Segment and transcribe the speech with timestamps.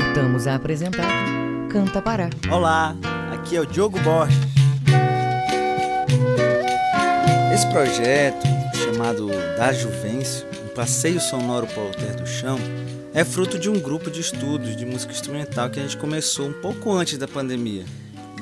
[0.00, 1.08] voltamos a apresentar
[1.70, 2.30] Canta Pará.
[2.50, 2.96] Olá,
[3.34, 4.38] aqui é o Diogo Borges.
[7.52, 9.28] Esse projeto, chamado
[9.58, 12.58] Da Juvencio, um passeio sonoro para o alter do chão,
[13.12, 16.54] é fruto de um grupo de estudos de música instrumental que a gente começou um
[16.54, 17.84] pouco antes da pandemia.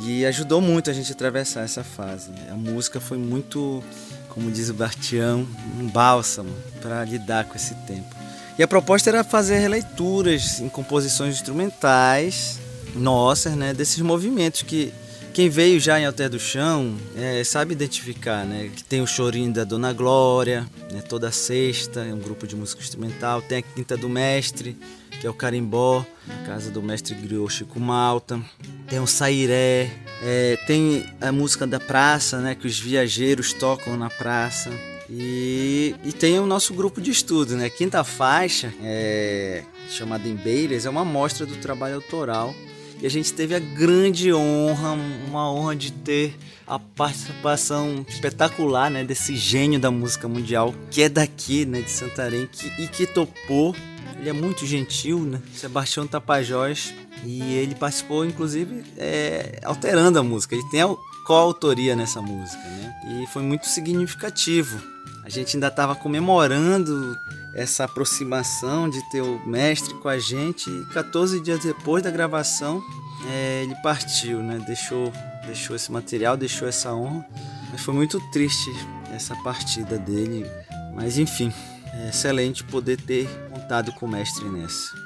[0.01, 2.31] E ajudou muito a gente a atravessar essa fase.
[2.51, 3.83] A música foi muito,
[4.29, 5.47] como diz o Bartião,
[5.81, 8.18] um bálsamo para lidar com esse tempo.
[8.59, 12.59] E a proposta era fazer releituras em composições instrumentais
[12.95, 14.93] nossas, né, desses movimentos que
[15.33, 18.71] quem veio já em Alter do Chão é, sabe identificar, né?
[18.75, 22.83] Que tem o chorinho da Dona Glória, né, toda sexta, é um grupo de música
[22.83, 23.41] instrumental.
[23.41, 24.77] Tem a Quinta do Mestre,
[25.21, 26.05] que é o carimbó,
[26.45, 28.41] casa do mestre griot Chico Malta.
[28.89, 29.93] Tem o sairé,
[30.25, 32.57] é, tem a música da praça, né?
[32.57, 34.71] Que os viajeiros tocam na praça.
[35.11, 37.71] E, e tem o nosso grupo de estudo, né?
[37.71, 42.55] Quinta faixa, é, chamada Embeiras, é uma amostra do trabalho autoral.
[43.01, 44.99] E a gente teve a grande honra,
[45.29, 46.37] uma honra de ter
[46.67, 52.49] a participação espetacular, né, desse gênio da música mundial, que é daqui, né, de Santarém,
[52.51, 53.75] que, e que topou.
[54.19, 55.41] Ele é muito gentil, né?
[55.55, 56.93] Sebastião Tapajós.
[57.25, 60.57] E ele participou, inclusive, é, alterando a música.
[60.57, 60.89] Ele tem a
[61.25, 63.23] coautoria nessa música, né?
[63.23, 64.98] E foi muito significativo
[65.29, 67.19] a gente ainda estava comemorando
[67.53, 72.83] essa aproximação de ter o mestre com a gente e 14 dias depois da gravação
[73.31, 74.59] é, ele partiu, né?
[74.67, 75.13] Deixou,
[75.45, 77.27] deixou esse material, deixou essa honra.
[77.71, 78.71] Mas foi muito triste
[79.15, 80.47] essa partida dele.
[80.95, 81.53] Mas enfim,
[81.93, 84.97] é excelente poder ter contado com o mestre nessa.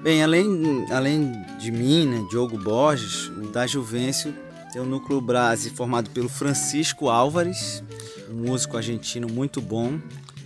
[0.00, 4.32] Bem, além, além de mim, né, Diogo Borges, o da Juvencio
[4.72, 7.82] tem o Núcleo Brase formado pelo Francisco Álvares,
[8.30, 9.98] um músico argentino muito bom,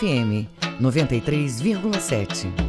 [0.06, 0.46] FM
[0.80, 2.65] 93,7.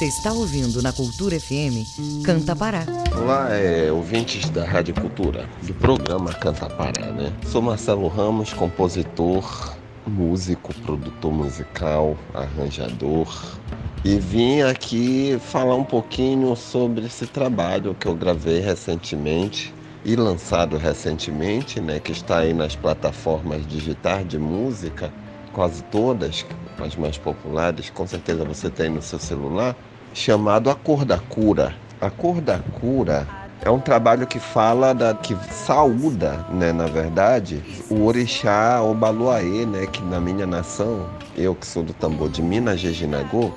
[0.00, 2.86] Você está ouvindo na Cultura FM Canta Pará.
[3.14, 7.30] Olá, é, ouvintes da Rádio Cultura, do programa Canta Pará, né?
[7.44, 9.76] Sou Marcelo Ramos, compositor,
[10.06, 13.58] músico, produtor musical, arranjador.
[14.02, 20.78] E vim aqui falar um pouquinho sobre esse trabalho que eu gravei recentemente e lançado
[20.78, 25.12] recentemente, né, que está aí nas plataformas digitais de música,
[25.52, 26.46] quase todas,
[26.78, 29.76] as mais populares, com certeza você tem no seu celular
[30.12, 31.74] chamado A Cor da Cura.
[32.00, 33.26] A Cor da Cura
[33.62, 39.86] é um trabalho que fala da que saúda, né, na verdade, o orixá Obaluaê, né,
[39.86, 43.52] que na minha nação, eu que sou do tambor de Minas Jejinagô,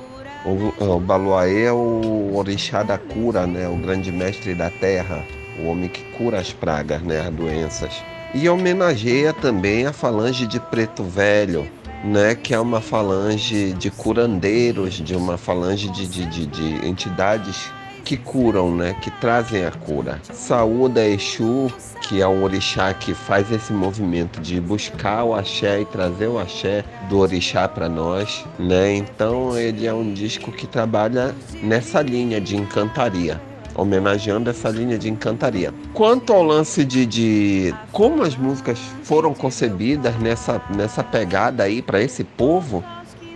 [0.46, 5.24] o Obaluaê é o orixá da cura, né, o grande mestre da terra,
[5.58, 8.04] o homem que cura as pragas, né, as doenças.
[8.34, 11.66] E homenageia também a falange de Preto Velho,
[12.04, 17.72] né, que é uma falange de curandeiros, de uma falange de, de, de, de entidades
[18.04, 20.20] que curam, né, que trazem a cura.
[20.32, 25.86] Saúda Exu, que é um orixá que faz esse movimento de buscar o axé e
[25.86, 28.94] trazer o axé do orixá para nós, né?
[28.96, 33.40] Então ele é um disco que trabalha nessa linha de encantaria
[33.76, 35.74] homenageando essa linha de encantaria.
[35.94, 42.02] Quanto ao lance de, de como as músicas foram concebidas nessa, nessa pegada aí para
[42.02, 42.84] esse povo,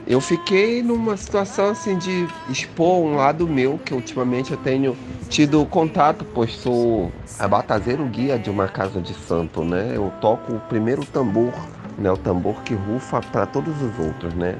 [0.08, 4.96] eu fiquei numa situação assim de expor um lado meu que ultimamente eu tenho
[5.28, 9.92] tido contato, pois sou abatazeiro guia de uma casa de santo, né?
[9.94, 11.54] Eu toco o primeiro tambor,
[11.98, 12.10] né?
[12.10, 14.56] O tambor que rufa para todos os outros, né?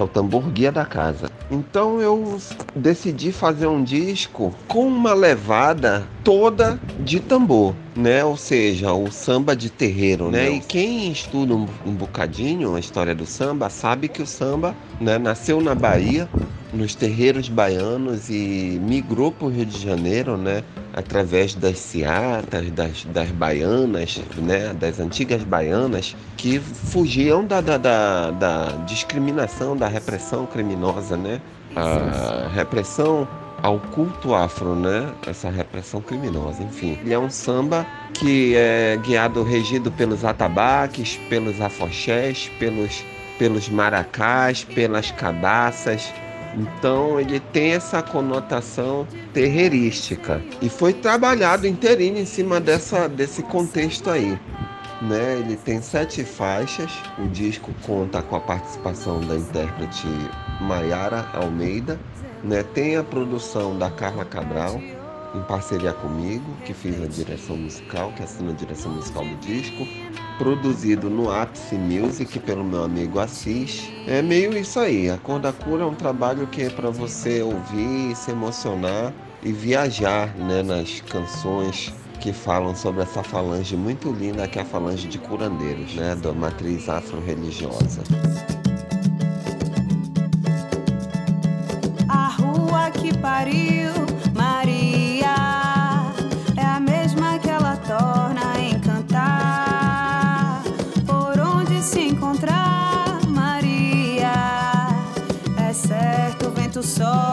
[0.00, 1.30] Que é o tambor guia da casa.
[1.50, 2.38] Então eu
[2.74, 8.24] decidi fazer um disco com uma levada toda de tambor, né?
[8.24, 10.48] Ou seja, o samba de terreiro, né?
[10.52, 15.18] E quem estuda um, um bocadinho a história do samba sabe que o samba, né,
[15.18, 16.26] nasceu na Bahia
[16.72, 20.62] nos terreiros baianos e migrou para o Rio de Janeiro, né?
[20.94, 28.30] Através das seatas, das, das baianas, né, das antigas baianas, que fugiam da, da, da,
[28.30, 31.40] da discriminação, da repressão criminosa, né?
[31.76, 33.28] A repressão
[33.62, 35.12] ao culto afro, né?
[35.26, 36.98] Essa repressão criminosa, enfim.
[37.02, 43.04] Ele é um samba que é guiado, regido pelos atabaques, pelos afoxés, pelos,
[43.38, 46.12] pelos maracás, pelas cabaças,
[46.54, 54.10] então ele tem essa conotação terreirística e foi trabalhado inteirinho em cima dessa, desse contexto
[54.10, 54.38] aí.
[55.00, 55.38] Né?
[55.38, 60.06] Ele tem sete faixas, o disco conta com a participação da intérprete
[60.60, 61.98] Maiara Almeida,
[62.44, 62.62] né?
[62.62, 64.78] tem a produção da Carla Cabral,
[65.34, 69.86] em parceria comigo, que fiz a direção musical, que assina a direção musical do disco,
[70.38, 73.88] produzido no Ápice Music pelo meu amigo Assis.
[74.06, 75.10] É meio isso aí.
[75.10, 79.52] A Cor da Cura é um trabalho que é para você ouvir, se emocionar e
[79.52, 85.08] viajar né, nas canções que falam sobre essa falange muito linda que é a falange
[85.08, 88.02] de curandeiros, né, da matriz afro-religiosa.
[92.08, 93.79] A rua que pariu
[106.98, 107.29] a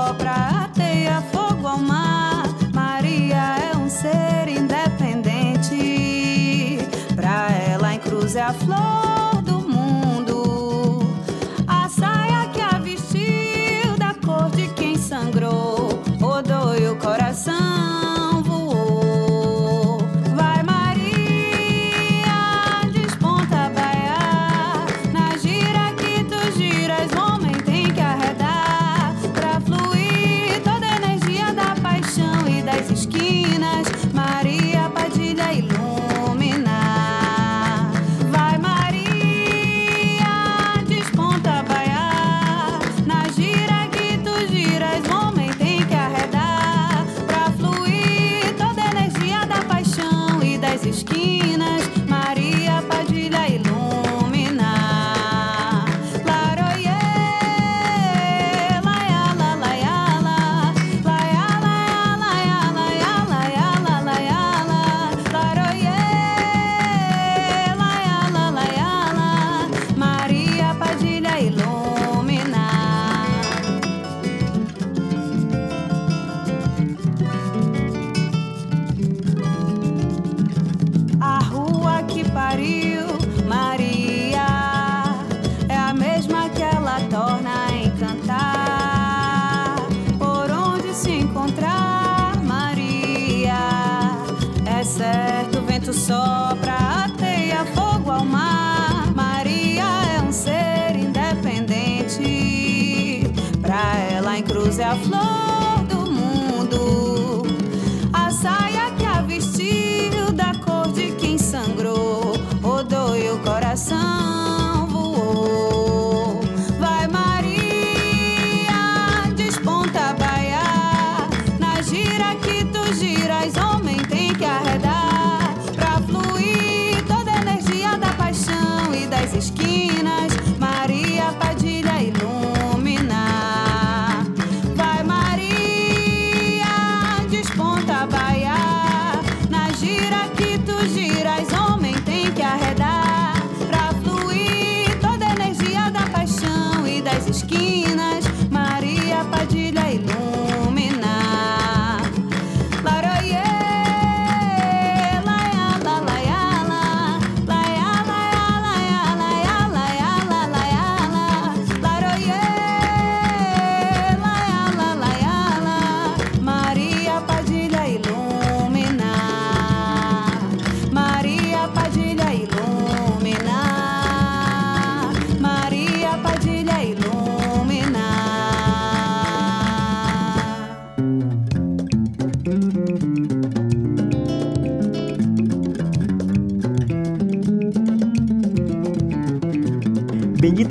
[129.38, 129.77] esquinas.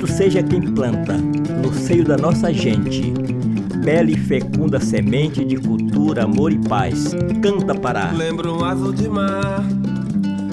[0.07, 3.13] Seja quem planta, no seio da nossa gente,
[3.83, 7.15] bela e fecunda semente de cultura, amor e paz.
[7.41, 8.11] Canta Pará.
[8.11, 9.63] Lembro um azul de mar,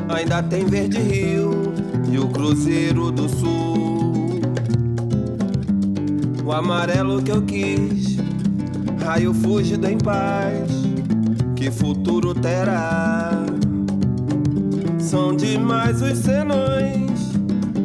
[0.09, 1.51] ainda tem verde rio
[2.12, 3.75] e o cruzeiro do sul.
[6.44, 8.18] o amarelo que eu quis.
[9.03, 10.70] Raio fugido em paz,
[11.57, 13.33] que futuro terá?
[14.99, 17.04] São demais os senões,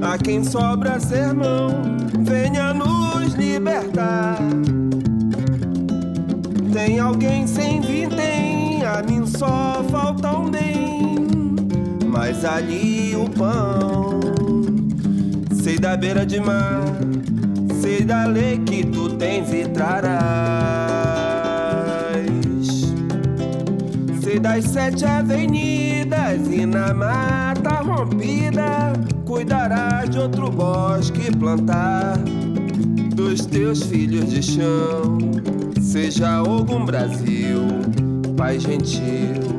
[0.02, 1.70] a quem sobra sermão,
[2.20, 4.38] venha nos libertar.
[6.72, 11.28] Tem alguém sem vintém, a mim só falta um bem,
[12.06, 14.20] mas ali o pão.
[15.62, 16.82] Sei da beira de mar,
[17.82, 20.20] sei da lei que tu tens e trarás.
[24.24, 28.94] Sei das sete avenidas e na mata rompida
[29.30, 32.18] cuidarás de outro bosque plantar
[33.14, 35.20] dos teus filhos de chão.
[35.80, 37.62] Seja algum Brasil,
[38.36, 39.59] Pai gentil.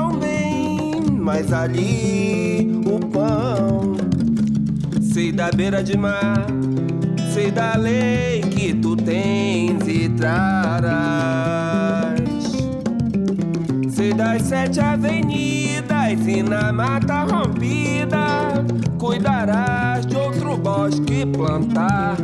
[1.41, 3.95] mas ali o pão.
[5.01, 6.45] Sei da beira de mar,
[7.33, 12.21] sei da lei que tu tens e trarás.
[13.89, 18.63] Sei das sete avenidas e na mata rompida
[18.99, 22.17] cuidarás de outro bosque plantar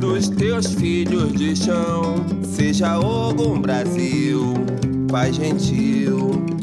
[0.00, 2.16] dos teus filhos de chão.
[2.42, 4.54] Seja algum Brasil,
[5.08, 6.59] Pai gentil.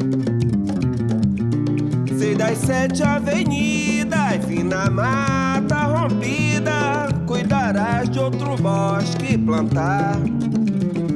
[2.27, 10.19] Sei das sete avenidas e na mata rompida cuidarás de outro bosque plantar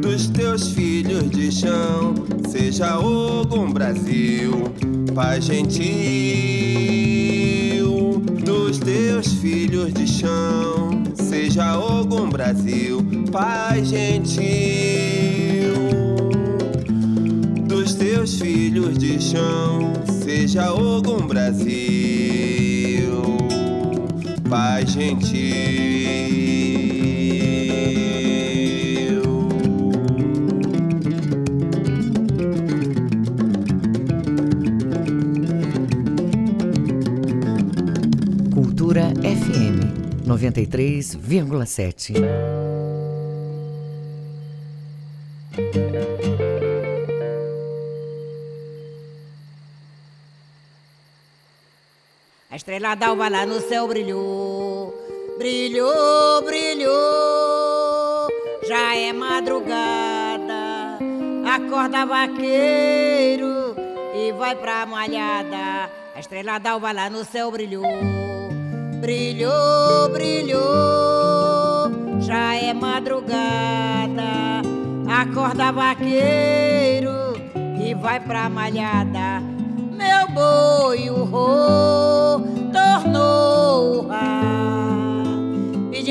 [0.02, 2.16] dos teus filhos de chão.
[2.48, 4.72] Seja algum Brasil,
[5.14, 5.82] Pai gentil
[8.46, 11.04] dos teus filhos de chão.
[11.16, 15.74] Seja algum Brasil, Pai gentil
[17.68, 20.11] dos teus filhos de chão.
[20.24, 23.22] Seja algum Brasil,
[24.50, 26.22] Pai gentil.
[39.24, 42.51] FM 93,7.
[52.82, 54.92] Estrela d'alva lá no céu brilhou,
[55.38, 58.28] brilhou, brilhou.
[58.68, 60.98] Já é madrugada,
[61.46, 63.76] acorda vaqueiro
[64.16, 65.92] e vai pra malhada.
[66.16, 67.86] A estrela d'alva lá no céu brilhou.
[69.00, 70.62] Brilhou, brilhou,
[72.20, 74.32] já é madrugada.
[75.08, 77.12] Acorda vaqueiro
[77.80, 79.40] e vai pra malhada.
[79.92, 82.61] Meu boi, o ro,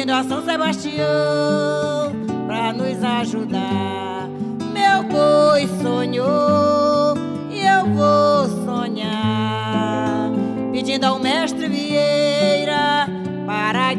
[0.01, 2.13] pedindo a São Sebastião
[2.47, 4.29] pra nos ajudar.
[4.73, 7.15] Meu boi sonhou
[7.51, 10.31] e eu vou sonhar,
[10.73, 13.09] pedindo ao mestre Vieira
[13.47, 13.95] para a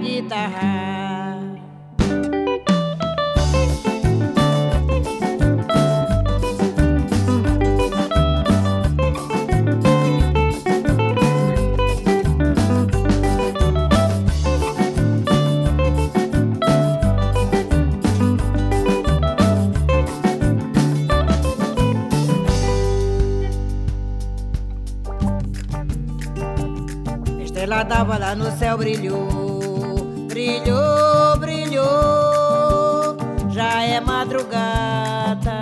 [27.92, 29.98] tava lá no céu, brilhou,
[30.30, 33.18] brilhou, brilhou.
[33.50, 35.62] Já é madrugada,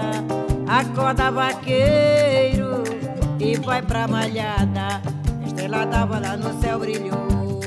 [0.68, 2.84] acorda vaqueiro
[3.39, 5.02] e vai pra malhada.
[5.44, 7.60] Estrela tava lá no céu, brilhou,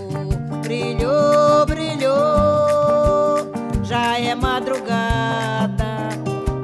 [0.63, 6.09] Brilhou, brilhou, já é madrugada.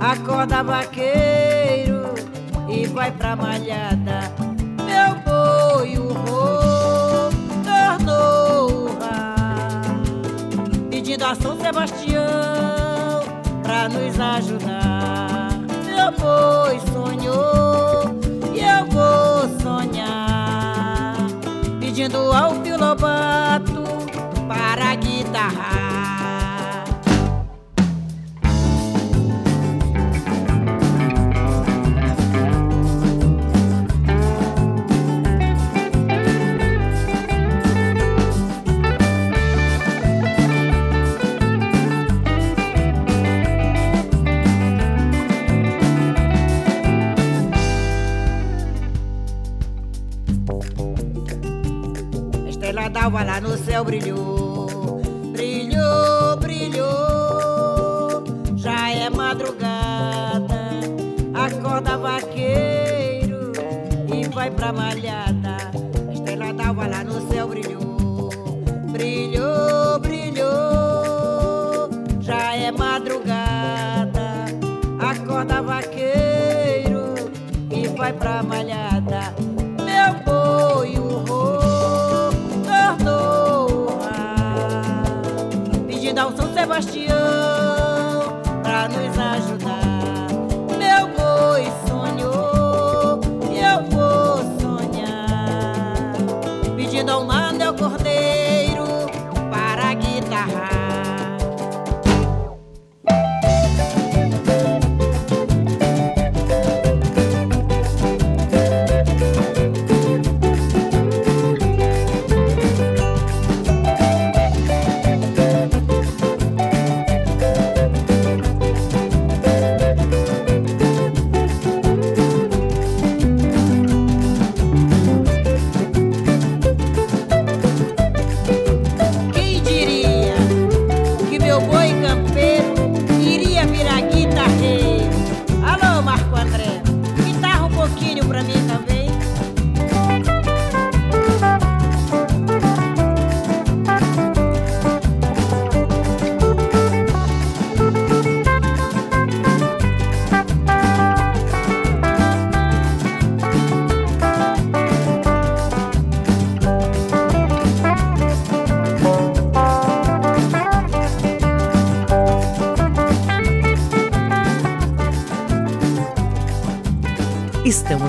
[0.00, 2.14] Acorda, vaqueiro,
[2.68, 4.37] e vai pra malhada.
[11.28, 12.22] A São Sebastião
[13.62, 15.50] pra nos ajudar.
[15.84, 18.14] Meu boi sonhou
[18.54, 21.16] e eu vou sonhar,
[21.80, 23.84] pedindo ao Pio Lobato
[24.48, 25.77] para guitarrar.
[25.77, 25.77] tava
[53.88, 55.00] brilhou,
[55.32, 58.22] brilhou, brilhou.
[58.54, 60.60] Já é madrugada,
[61.32, 63.52] acorda vaqueiro
[64.14, 65.56] e vai pra malhada.
[66.06, 68.28] A estrela tava lá no céu brilhou,
[68.92, 71.88] brilhou, brilhou.
[72.20, 74.44] Já é madrugada,
[75.00, 77.14] acorda vaqueiro
[77.70, 78.97] e vai pra malhada.
[86.78, 87.27] Ao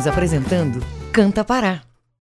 [0.09, 0.79] apresentando
[1.11, 1.88] Canta Pará.